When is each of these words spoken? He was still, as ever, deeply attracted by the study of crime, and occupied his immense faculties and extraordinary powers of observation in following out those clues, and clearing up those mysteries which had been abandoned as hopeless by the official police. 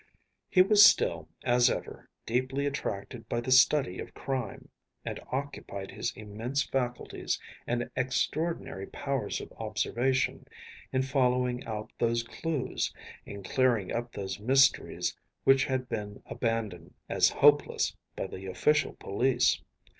He 0.49 0.63
was 0.63 0.83
still, 0.83 1.29
as 1.43 1.69
ever, 1.69 2.09
deeply 2.25 2.65
attracted 2.65 3.29
by 3.29 3.39
the 3.39 3.51
study 3.51 3.99
of 3.99 4.15
crime, 4.15 4.69
and 5.05 5.19
occupied 5.31 5.91
his 5.91 6.11
immense 6.15 6.63
faculties 6.63 7.39
and 7.67 7.87
extraordinary 7.95 8.87
powers 8.87 9.39
of 9.41 9.51
observation 9.59 10.47
in 10.91 11.03
following 11.03 11.63
out 11.65 11.91
those 11.99 12.23
clues, 12.23 12.91
and 13.27 13.45
clearing 13.45 13.91
up 13.91 14.11
those 14.11 14.39
mysteries 14.39 15.15
which 15.43 15.65
had 15.65 15.87
been 15.87 16.23
abandoned 16.25 16.95
as 17.07 17.29
hopeless 17.29 17.95
by 18.15 18.25
the 18.25 18.47
official 18.47 18.93
police. 18.93 19.61